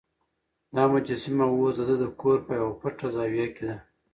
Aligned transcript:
دا 0.75 0.83
مجسمه 0.93 1.45
اوس 1.51 1.75
د 1.79 1.81
ده 1.89 1.95
د 2.03 2.05
کور 2.21 2.37
په 2.47 2.51
یوه 2.59 2.73
پټه 2.81 3.07
زاویه 3.15 3.47
کې 3.55 3.63
ده. 3.69 3.77